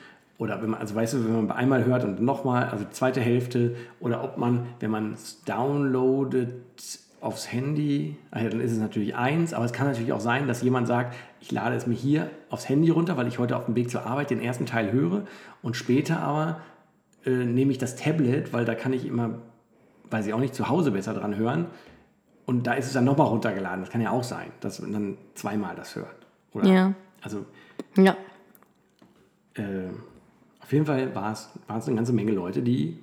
[0.42, 3.20] oder wenn man, also weißt du, wenn man einmal hört und nochmal, also die zweite
[3.20, 6.52] Hälfte, oder ob man, wenn man es downloadet
[7.20, 10.62] aufs Handy, ja, dann ist es natürlich eins, aber es kann natürlich auch sein, dass
[10.62, 13.76] jemand sagt, ich lade es mir hier aufs Handy runter, weil ich heute auf dem
[13.76, 15.22] Weg zur Arbeit den ersten Teil höre
[15.62, 16.60] und später aber
[17.24, 19.38] äh, nehme ich das Tablet, weil da kann ich immer
[20.12, 21.66] weiß ich auch nicht, zu Hause besser dran hören.
[22.44, 23.80] Und da ist es dann nochmal runtergeladen.
[23.80, 26.26] Das kann ja auch sein, dass man dann zweimal das hört.
[26.52, 26.66] Oder?
[26.66, 26.94] Ja.
[27.22, 27.46] Also
[27.96, 28.16] Ja.
[29.54, 29.62] äh,
[30.62, 32.98] auf jeden Fall war es, eine ganze Menge Leute, die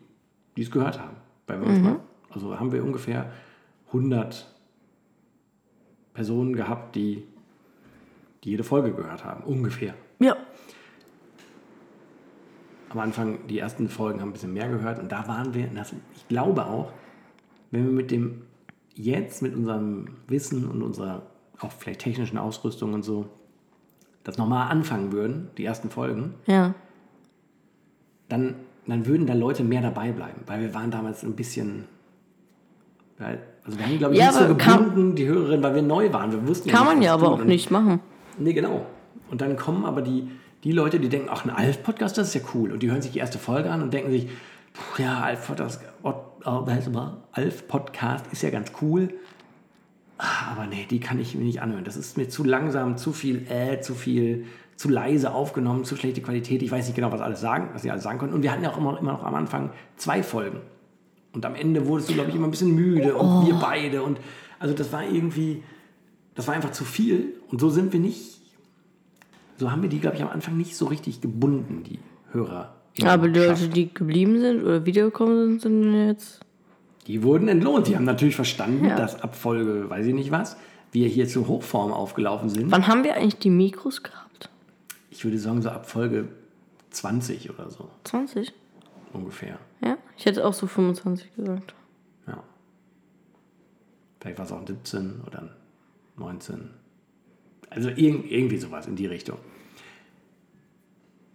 [0.58, 1.18] es gehört haben.
[1.46, 2.00] Bei Wörnsmann.
[2.30, 3.32] Also haben wir ungefähr
[3.88, 4.48] 100
[6.14, 7.24] Personen gehabt, die,
[8.44, 9.44] die jede Folge gehört haben.
[9.44, 9.94] Ungefähr.
[10.20, 10.36] Ja.
[12.90, 15.94] am Anfang, die ersten Folgen haben ein bisschen mehr gehört und da waren wir, das,
[16.16, 16.92] ich glaube auch,
[17.72, 18.42] wenn wir mit dem
[18.96, 21.28] jetzt, mit unserem Wissen und unserer
[21.60, 23.30] auch vielleicht technischen Ausrüstung und so,
[24.24, 26.74] das nochmal anfangen würden, die ersten Folgen, Ja.
[28.30, 28.56] Dann,
[28.88, 31.86] dann würden da Leute mehr dabei bleiben, weil wir waren damals ein bisschen,
[33.20, 36.32] also wir haben, glaube ich, Ja, nicht so gebunden, die Hörerin, weil wir neu waren,
[36.32, 38.00] wir wussten Kann nicht, man ja aber auch nicht machen.
[38.38, 38.86] Nee, genau.
[39.30, 40.30] Und dann kommen aber die,
[40.64, 42.72] die Leute, die denken, ach, ein Alf-Podcast, das ist ja cool.
[42.72, 44.28] Und die hören sich die erste Folge an und denken sich,
[44.98, 45.84] ja, Alf-Podcast
[47.34, 47.64] Alf
[48.32, 49.10] ist ja ganz cool.
[50.18, 51.86] Ah, Aber nee, die kann ich mir nicht anhören.
[51.86, 54.46] Das ist mir zu langsam, zu viel, äh, zu viel,
[54.80, 56.62] zu leise aufgenommen, zu schlechte Qualität.
[56.64, 58.34] Ich weiß nicht genau, was alles sagen, was sie alles sagen konnten.
[58.34, 60.62] Und wir hatten ja auch immer, immer noch am Anfang zwei Folgen.
[61.34, 64.02] Und am Ende wurdest du, glaube ich, immer ein bisschen müde und wir beide.
[64.04, 64.22] Und
[64.58, 65.64] also das war irgendwie,
[66.34, 67.34] das war einfach zu viel.
[67.50, 68.40] Und so sind wir nicht,
[69.58, 72.00] so haben wir die, glaube ich, am Anfang nicht so richtig gebunden, die
[72.32, 72.74] Hörer.
[73.04, 76.40] Aber die Leute, die geblieben sind oder wiedergekommen sind, sind jetzt.
[77.06, 77.88] Die wurden entlohnt.
[77.90, 78.96] Die haben natürlich verstanden, Ja.
[78.96, 80.56] dass ab Folge, weiß ich nicht was,
[80.94, 82.72] wir hier zur Hochform aufgelaufen sind.
[82.72, 84.29] Wann haben wir eigentlich die Mikros gehabt?
[85.20, 86.30] Ich würde sagen, so ab Folge
[86.92, 88.54] 20 oder so 20?
[89.12, 89.60] ungefähr.
[89.84, 89.98] Ja?
[90.16, 91.76] Ich hätte auch so 25 gesagt.
[92.26, 92.42] Ja.
[94.22, 95.50] Vielleicht war es auch 17 oder
[96.16, 96.70] 19.
[97.70, 99.40] Also irg irgendwie sowas in die Richtung.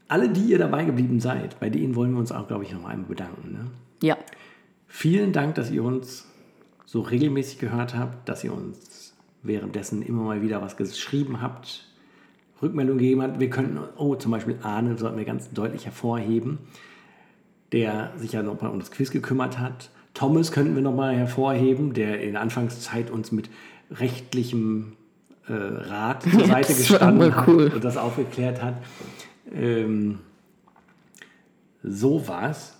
[0.08, 2.86] Alle, die ihr dabei geblieben seid, bei denen wollen wir uns auch, glaube ich, noch
[2.86, 3.52] einmal bedanken.
[3.52, 3.70] Ne?
[4.02, 4.16] Ja.
[4.86, 6.26] Vielen Dank, dass ihr uns
[6.86, 11.90] so regelmäßig gehört habt, dass ihr uns währenddessen immer mal wieder was geschrieben habt,
[12.64, 13.38] Rückmeldung gegeben habt.
[13.38, 16.58] Wir könnten, oh, zum Beispiel Arne sollten wir ganz deutlich hervorheben,
[17.72, 19.90] der sich ja nochmal um das Quiz gekümmert hat.
[20.14, 23.50] Thomas könnten wir nochmal hervorheben, der in der Anfangszeit uns mit
[23.90, 24.96] rechtlichem
[25.46, 27.66] äh, Rat zur Seite gestanden cool.
[27.66, 28.74] hat und das aufgeklärt hat.
[29.52, 30.20] Ähm,
[31.82, 32.76] so war's.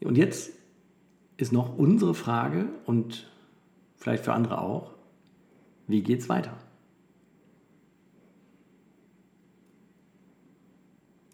[0.00, 0.52] Und jetzt
[1.36, 3.28] ist noch unsere Frage und
[3.96, 4.92] vielleicht für andere auch,
[5.86, 6.56] wie geht's weiter?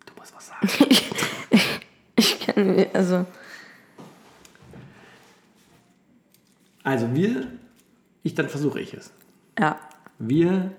[0.07, 0.91] Du musst was sagen.
[2.17, 3.25] Ich kann mir, also.
[6.83, 7.47] Also wir,
[8.23, 9.11] ich, dann versuche ich es.
[9.59, 9.81] Ja.
[10.19, 10.73] Wir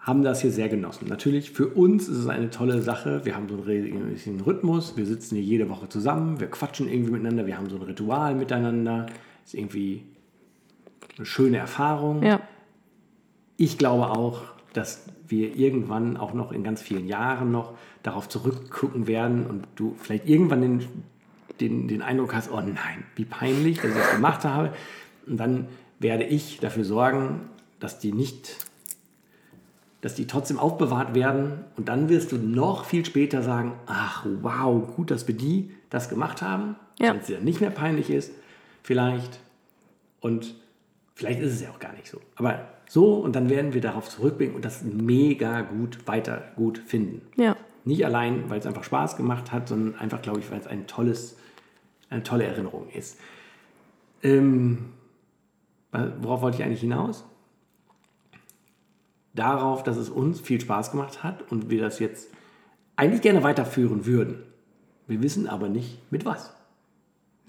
[0.00, 1.08] haben das hier sehr genossen.
[1.08, 3.24] Natürlich, für uns ist es eine tolle Sache.
[3.24, 4.96] Wir haben so einen regelmäßigen Rhythmus.
[4.96, 6.40] Wir sitzen hier jede Woche zusammen.
[6.40, 7.46] Wir quatschen irgendwie miteinander.
[7.46, 9.06] Wir haben so ein Ritual miteinander.
[9.44, 10.04] Ist irgendwie
[11.16, 12.22] eine schöne Erfahrung.
[12.22, 12.40] Ja.
[13.58, 19.06] Ich glaube auch, dass wir irgendwann auch noch in ganz vielen Jahren noch darauf zurückgucken
[19.06, 20.88] werden und du vielleicht irgendwann den,
[21.60, 24.72] den, den Eindruck hast, oh nein, wie peinlich, dass ich das gemacht habe.
[25.26, 27.48] Und dann werde ich dafür sorgen,
[27.80, 28.66] dass die nicht,
[30.00, 31.64] dass die trotzdem aufbewahrt werden.
[31.76, 36.08] Und dann wirst du noch viel später sagen, ach wow, gut, dass wir die das
[36.08, 36.76] gemacht haben.
[36.98, 37.10] Ja.
[37.10, 38.32] Wenn es dir nicht mehr peinlich ist,
[38.82, 39.40] vielleicht.
[40.20, 40.54] Und
[41.14, 42.20] vielleicht ist es ja auch gar nicht so.
[42.36, 47.22] Aber so, und dann werden wir darauf zurückblicken und das mega gut weiter gut finden.
[47.36, 47.56] Ja.
[47.86, 50.86] Nicht allein, weil es einfach Spaß gemacht hat, sondern einfach, glaube ich, weil es ein
[50.86, 51.38] tolles,
[52.10, 53.18] eine tolle Erinnerung ist.
[54.22, 54.90] Ähm,
[55.90, 57.24] worauf wollte ich eigentlich hinaus?
[59.32, 62.28] Darauf, dass es uns viel Spaß gemacht hat und wir das jetzt
[62.96, 64.42] eigentlich gerne weiterführen würden.
[65.06, 66.54] Wir wissen aber nicht mit was.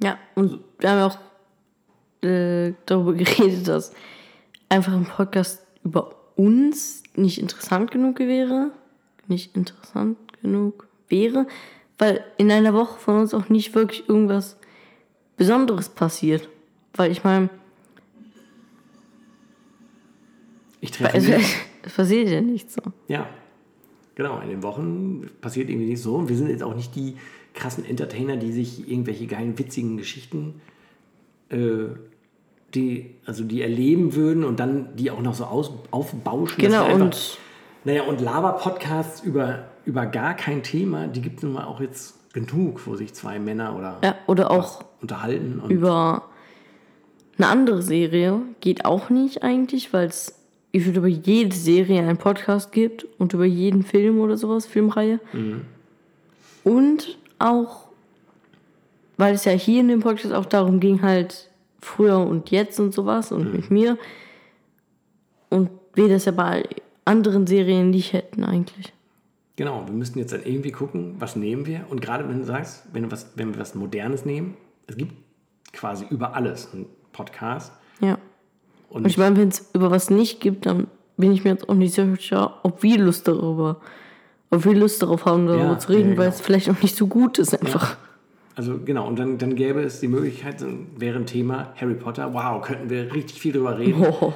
[0.02, 0.18] Ja.
[0.36, 1.18] Und wir haben auch
[2.26, 3.92] äh, darüber geredet, dass
[4.74, 8.72] einfach ein Podcast über uns nicht interessant genug wäre.
[9.28, 11.48] Nicht interessant genug wäre,
[11.98, 14.58] weil in einer Woche von uns auch nicht wirklich irgendwas
[15.38, 16.50] Besonderes passiert.
[16.96, 17.50] Weil ich meine,
[20.82, 21.32] Ich treffe also,
[21.84, 22.82] es passiert ja nichts so.
[23.08, 23.30] Ja,
[24.16, 24.42] genau.
[24.42, 26.28] In den Wochen passiert irgendwie nicht so.
[26.28, 27.16] Wir sind jetzt auch nicht die
[27.54, 30.60] krassen Entertainer, die sich irgendwelche geilen, witzigen Geschichten,
[31.50, 31.86] äh,
[32.76, 36.58] die, also die erleben würden und dann die auch noch so aus, aufbauschen.
[36.58, 37.38] Genau, einfach- und
[37.86, 42.16] Naja, und Laber-Podcasts über, über gar kein Thema, die gibt es nun mal auch jetzt
[42.34, 45.62] genug, wo sich zwei Männer oder ja, oder auch unterhalten.
[45.70, 46.24] Über
[47.38, 50.40] eine andere Serie geht auch nicht eigentlich, weil es
[50.72, 55.20] gefühlt über jede Serie einen Podcast gibt und über jeden Film oder sowas, Filmreihe.
[56.64, 57.88] Und auch,
[59.18, 61.50] weil es ja hier in dem Podcast auch darum ging, halt
[61.84, 63.98] früher und jetzt und sowas und mit mir.
[65.50, 66.64] Und wir das ja bei
[67.06, 68.94] anderen Serien nicht hätten eigentlich.
[69.56, 71.86] Genau, wir müssten jetzt dann irgendwie gucken, was nehmen wir.
[71.90, 75.14] Und gerade wenn du sagst, wenn, du was, wenn wir was Modernes nehmen, es gibt
[75.74, 77.72] quasi über alles einen Podcast.
[78.00, 78.18] Ja.
[78.90, 81.70] Und Und ich meine, wenn es über was nicht gibt, dann bin ich mir jetzt
[81.70, 83.80] auch nicht sicher, ob wir Lust darüber,
[84.50, 86.36] ob wir Lust darauf haben, darüber Ja, zu reden, ja, weil genau.
[86.36, 87.98] es vielleicht auch nicht so gut ist einfach.
[88.56, 92.34] Also genau, und dann, dann gäbe es die Möglichkeit, so wäre ein Thema Harry Potter,
[92.34, 94.06] wow, könnten wir richtig viel drüber reden.
[94.06, 94.34] Oh,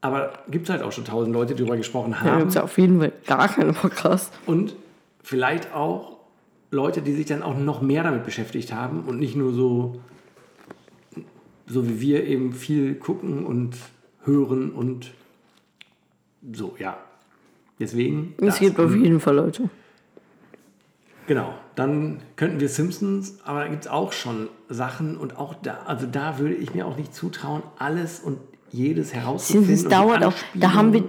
[0.00, 2.38] Aber gibt es halt auch schon tausend Leute, die darüber gesprochen da haben.
[2.38, 4.32] gibt es ja auf jeden Fall gar keine Podcast.
[4.46, 4.76] Und
[5.22, 6.18] vielleicht auch
[6.70, 10.00] Leute, die sich dann auch noch mehr damit beschäftigt haben und nicht nur so,
[11.66, 13.76] so wie wir eben viel gucken und
[14.24, 15.12] hören und
[16.52, 16.98] so, ja.
[17.80, 18.34] Deswegen.
[18.38, 19.70] Es gibt auf jeden Fall Leute.
[21.26, 21.54] Genau.
[21.78, 26.08] Dann könnten wir Simpsons, aber da gibt es auch schon Sachen und auch da, also
[26.08, 28.40] da würde ich mir auch nicht zutrauen, alles und
[28.72, 29.76] jedes herauszufinden.
[29.76, 30.34] Simpsons dauert auch.
[30.54, 31.04] Da haben wir.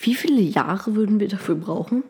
[0.00, 2.02] Wie viele Jahre würden wir dafür brauchen?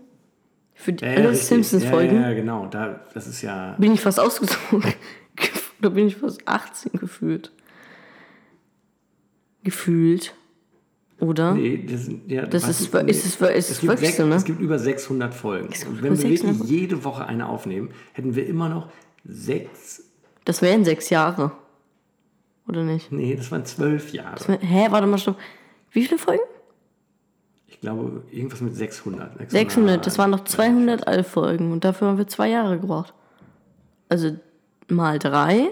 [0.72, 1.34] Für die, Ja, ja, alle.
[1.34, 2.16] Simpsons-Folgen?
[2.16, 2.64] Ja, ja, genau.
[2.64, 3.74] Da, das ist ja.
[3.78, 4.94] Bin ich fast ausgezogen.
[5.80, 7.52] Oder bin ich fast 18 gefühlt?
[9.64, 10.34] Gefühlt.
[11.18, 11.54] Oder?
[11.54, 14.34] Nee, das, ja, Das ist- ist es- ist es gibt wirklich sech- so, ne?
[14.34, 15.68] Es gibt über 600 Folgen.
[15.68, 16.68] Und wenn wir wirklich 600?
[16.68, 18.88] jede Woche eine aufnehmen, hätten wir immer noch
[19.24, 20.02] sechs,
[20.44, 21.52] Das wären sechs Jahre.
[22.68, 23.10] Oder nicht?
[23.12, 24.58] nee, das waren zwölf Jahre.
[24.60, 25.36] Hä, warte mal, stopp.
[25.92, 26.42] Wie viele Folgen?
[27.68, 29.50] Ich glaube, irgendwas mit 600.
[29.50, 30.06] 600.
[30.06, 31.72] Das waren noch 200 Allfolgen.
[31.72, 33.14] Und dafür haben wir zwei Jahre gebraucht.
[34.08, 34.36] Also
[34.88, 35.68] mal drei.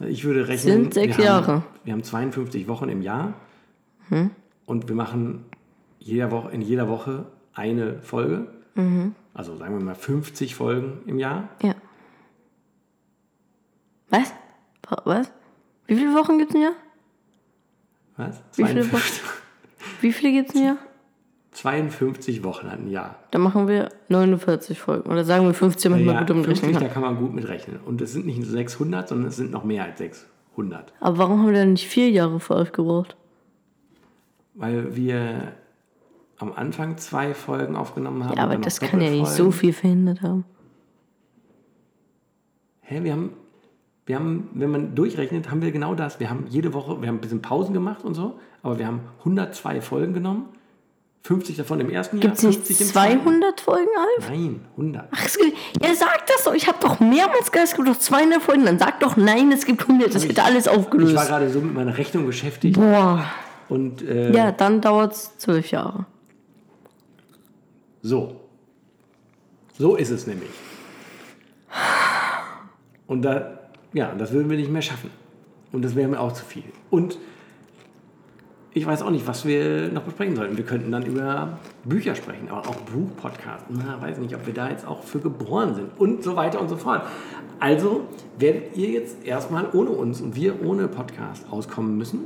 [0.00, 0.82] Ich würde rechnen.
[0.82, 1.46] Sind sechs wir Jahre.
[1.46, 3.34] Haben, wir haben 52 Wochen im Jahr.
[4.66, 5.44] Und wir machen
[5.98, 8.48] jeder Woche, in jeder Woche eine Folge.
[9.34, 11.48] Also sagen wir mal 50 Folgen im Jahr.
[11.62, 11.74] Ja.
[14.10, 14.32] Was?
[15.04, 15.32] Was?
[15.86, 16.72] Wie viele Wochen gibt's im Jahr?
[18.16, 18.40] Was?
[18.54, 19.22] Wie viele 52,
[20.00, 20.76] Wie viele gibt's im Jahr?
[21.56, 23.16] 52 Wochen ein Jahr.
[23.30, 25.10] Dann machen wir 49 Folgen.
[25.10, 27.02] Oder sagen wir 15, wenn man Ja, gut damit 50, rechnen da kann.
[27.02, 27.80] kann man gut mit rechnen.
[27.84, 30.92] Und es sind nicht nur 600, sondern es sind noch mehr als 600.
[31.00, 33.16] Aber warum haben wir denn nicht vier Jahre für euch gebraucht?
[34.52, 35.52] Weil wir
[36.36, 38.36] am Anfang zwei Folgen aufgenommen haben.
[38.36, 40.44] Ja, aber das kann ja nicht so viel verhindert haben.
[42.82, 43.30] Hä, wir haben,
[44.04, 46.20] wir haben, wenn man durchrechnet, haben wir genau das.
[46.20, 49.00] Wir haben jede Woche, wir haben ein bisschen Pausen gemacht und so, aber wir haben
[49.20, 50.50] 102 Folgen genommen.
[51.26, 53.22] 50 davon im ersten Gibt's Jahr, nicht 50 im zweiten.
[53.24, 54.30] 200 Folgen, Alf?
[54.30, 55.08] Nein, 100.
[55.10, 56.54] Ach, es gibt, ja, sag das doch.
[56.54, 58.64] Ich habe doch mehrmals gesagt, es gibt doch 200 Folgen.
[58.64, 60.14] Dann sag doch nein, es gibt 100.
[60.14, 61.14] Das hätte alles Ich war aufgelöst.
[61.16, 63.24] gerade so mit meiner Rechnung beschäftigt Boah.
[63.68, 66.06] und äh, Ja, dann dauert's zwölf Jahre.
[68.02, 68.40] So.
[69.78, 70.50] So ist es nämlich.
[73.06, 73.58] Und da,
[73.92, 75.10] ja, das würden wir nicht mehr schaffen.
[75.72, 76.64] Und das wäre mir auch zu viel.
[76.90, 77.18] Und
[78.76, 80.58] ich weiß auch nicht, was wir noch besprechen sollten.
[80.58, 83.64] Wir könnten dann über Bücher sprechen, aber auch Buchpodcast.
[83.70, 86.68] Na, weiß nicht, ob wir da jetzt auch für geboren sind und so weiter und
[86.68, 87.00] so fort.
[87.58, 88.02] Also
[88.38, 92.24] werdet ihr jetzt erstmal ohne uns und wir ohne Podcast auskommen müssen.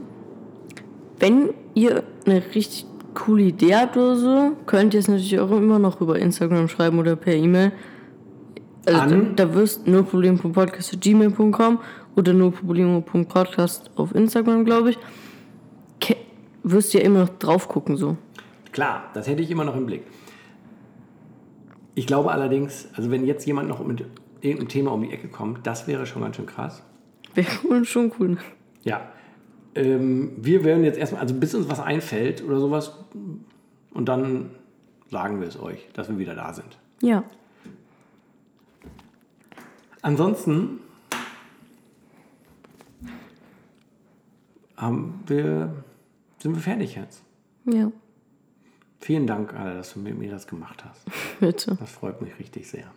[1.21, 2.85] Wenn ihr eine richtig
[3.15, 6.99] coole Idee habt oder so, könnt ihr es natürlich auch immer noch über Instagram schreiben
[6.99, 7.71] oder per E-Mail.
[8.87, 9.37] Also An?
[9.37, 11.79] da, da wirst nur problem.podcast.gmail.com
[12.17, 14.99] oder nur problem.podcast auf Instagram, glaube ich.
[16.63, 18.17] Wirst ja immer noch drauf gucken so.
[18.73, 20.03] Klar, das hätte ich immer noch im Blick.
[21.95, 24.05] Ich glaube allerdings, also wenn jetzt jemand noch mit
[24.41, 26.83] irgendeinem Thema um die Ecke kommt, das wäre schon ganz schön krass.
[27.35, 28.39] Wäre schon cool.
[28.83, 29.09] Ja.
[29.75, 32.93] Ähm, wir werden jetzt erstmal, also bis uns was einfällt oder sowas,
[33.93, 34.51] und dann
[35.11, 36.79] sagen wir es euch, dass wir wieder da sind.
[37.03, 37.25] Ja.
[40.03, 40.81] Ansonsten
[44.77, 45.85] haben wir,
[46.41, 47.23] sind wir fertig jetzt.
[47.65, 47.91] Ja.
[49.01, 51.07] Vielen Dank, Alter, dass du mit mir das gemacht hast.
[51.41, 51.77] Bitte.
[51.79, 52.91] Das freut mich richtig sehr.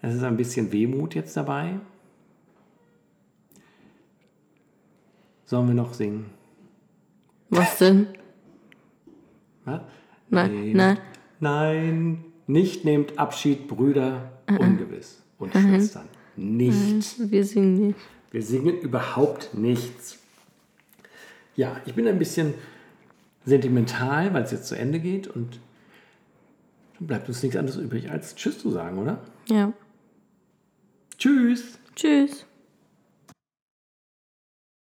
[0.00, 1.80] Es ist ein bisschen Wehmut jetzt dabei.
[5.44, 6.26] Sollen wir noch singen?
[7.50, 8.06] Was denn?
[9.64, 9.80] Was?
[10.30, 10.98] Nein, Nehmt- nein.
[11.40, 15.22] Nein, nicht nehmt Abschied, Brüder, ungewiss.
[15.38, 16.08] Und Schwestern.
[16.36, 17.30] Nicht.
[17.30, 17.98] Wir singen nicht.
[18.30, 20.18] Wir singen überhaupt nichts.
[21.58, 22.54] Ja, ich bin ein bisschen
[23.44, 25.58] sentimental, weil es jetzt zu Ende geht und
[26.96, 29.18] dann bleibt uns nichts anderes übrig, als Tschüss zu sagen, oder?
[29.48, 29.72] Ja.
[31.18, 31.80] Tschüss!
[31.96, 32.46] Tschüss.